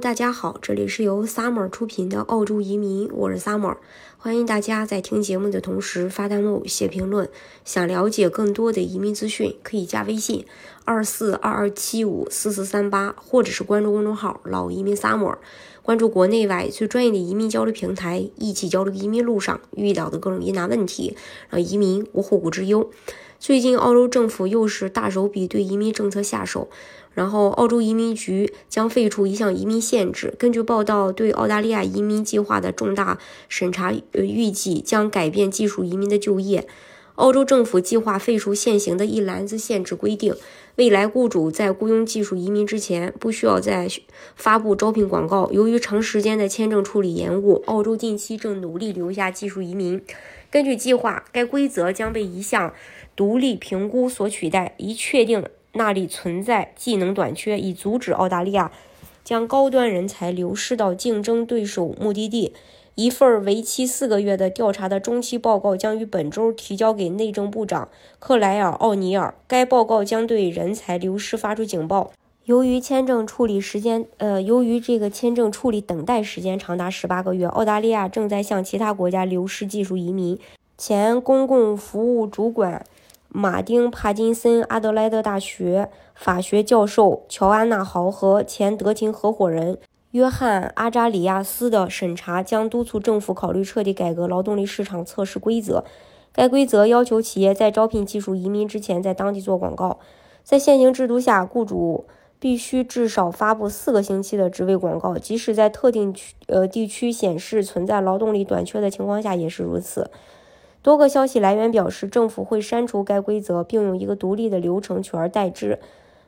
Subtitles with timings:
[0.00, 3.76] 大家好，这里是由 Summer 出品的澳洲移民，我是 Summer，
[4.16, 7.28] 欢迎大家在听节目的同时发弹幕、写评论。
[7.66, 10.46] 想了解更多的移民资讯，可以加微信
[10.86, 15.36] 二四二二七五四四三八，或者是关注公众号“老移民 Summer”，
[15.82, 21.14] 关注国内外最专业的移民交流平台，一起交流移民路上遇到的各种疑难问题，
[21.50, 22.90] 让移民无后顾之忧。
[23.38, 26.68] 最近，澳洲政府又是大手笔对移民政策下手。
[27.12, 30.32] 然后，澳洲移民局将废除一项移民限制。
[30.38, 36.66] 根据报道，对澳大利亚移民计划的重大审查，呃，预计将改变技术移民的就业。
[37.16, 40.34] 澳洲政府计划废除现行的一篮子限制规定。
[40.76, 43.86] 未来，雇主在雇佣技术移民之前，不需要再
[44.36, 45.50] 发布招聘广告。
[45.52, 50.00] 由于长时间的签证处理延误，澳洲近期正努力留下技术移民。
[50.50, 52.72] 根据计划，该规则将被一项
[53.14, 55.44] 独立评估所取代，以确定。
[55.72, 58.72] 那里存在技能短缺，以阻止澳大利亚
[59.22, 62.52] 将高端人才流失到竞争对手目的地。
[62.96, 69.32] 一份为期四个月的调查的中期报告将于本周提交给内政部长克莱尔·奥尼尔。
[69.46, 72.10] 该报告将对人才流失发出警报。
[72.44, 80.38] 由于签证处理时间，呃，由于这个签证处理等待时间长达十八个月，澳大利亚正在向其他国家流失技术移民。
[80.76, 82.84] 前公共服务主管。
[83.32, 89.78] 马丁·帕金森，阿德莱德大学法学教授乔安娜·豪和前德勤合伙人
[90.10, 95.84] 约翰·阿扎里亚斯的审查将督促政府考虑彻底改革劳动力市场测试规则。
[96.32, 100.00] 该规则要求企业在招聘技术移民之前在当地做广告。
[100.42, 102.06] 在现行制度下，雇主
[102.40, 110.10] 必须至少发布四个星期的职位广告，即使在特定区呃地区显示存在劳动力短缺的情况下也是如此。
[110.82, 115.78] 多个消息来源表示，政府会删除该规则，并用一个独立的流程取而代之。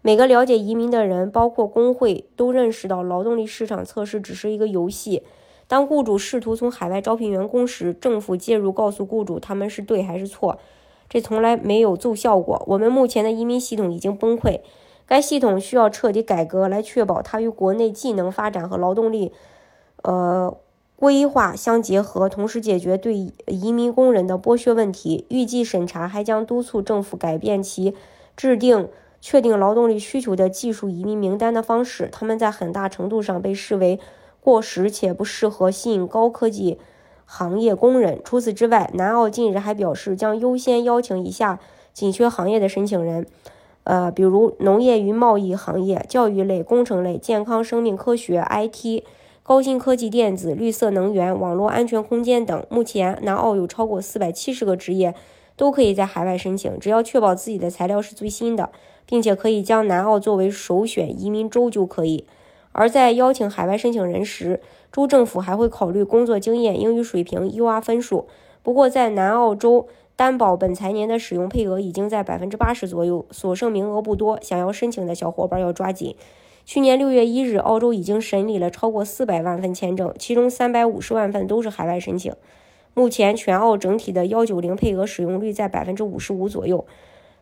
[0.00, 5.22] 每个了解移民的人，包括工会，都认识到劳动力市场测试只是一个游戏。
[5.66, 10.58] 当雇主试图从海外招聘员工时，政府介入，告诉雇主他们是对还是错，
[11.10, 12.64] 这从来没有奏效过。
[12.68, 14.60] 我们目前的移民系统已经崩溃，
[15.04, 19.32] 该系统需要彻底改革，来确保它与国内技能发展和劳动力，
[20.04, 20.56] 呃。
[21.00, 25.26] 规划相结合，同时解决对移民工人的剥削问题。
[25.28, 27.94] 预计审查还将督促政府改变其
[28.36, 28.88] 制定
[29.20, 32.08] 确定劳动力需求的技术移民名单的方式。
[32.10, 34.00] 他们在很大程度上被视为
[34.40, 36.80] 过时且不适合吸引高科技
[37.24, 38.20] 行业工人。
[38.24, 41.60] 除此之外，南澳近日还表示将优先邀请以下
[41.92, 43.24] 紧缺行业的申请人，
[43.84, 49.04] 呃，比如农业与贸易行业、教育类、工程类、健康生命科学、IT。
[49.48, 52.66] 高新科技、电子、绿色能源、网络安全、空间等。
[52.68, 55.14] 目前，南澳有超过四百七十个职业
[55.56, 58.68] 都可以在海外申请，只要确保自己的材料是最新的，
[59.06, 62.26] 并且可以将南澳作为首选移民州就可以。
[62.72, 64.60] 而在邀请海外申请人时，
[64.92, 68.26] 州政府还会考虑工作经验、英语水平、UR 分数。
[68.62, 76.14] 不过，在南澳洲担保本财年的使用配额已经在百分之八十左右，所剩名额不多，想要申请的小伙伴要抓紧。
[76.68, 82.36] 去年六月一日，澳洲已经审理了超过四百万份签证，其中三百五十万份都是海外申请。
[82.92, 86.84] 目前，全澳整体的幺九零配额使用率在百分之五十五左右，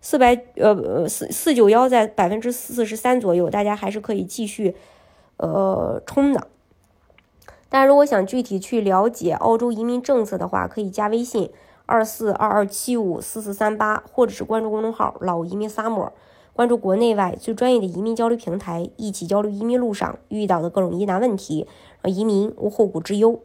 [0.00, 4.76] 四百呃呃四四九幺在百分之四十三左右，大家还是可以继续
[5.38, 6.46] 呃冲的。
[7.68, 11.50] 大家如果想具体去了解澳洲移民政策的话，可以加微信
[11.86, 16.12] 二四二二七五四四三八，或者是关注公众号“老移民萨摩。
[16.56, 21.66] 关注国内外最专业的移民交流平台，一起交流移民路上遇到的各种疑难问题，
[22.00, 23.38] 让移民无后顾之忧。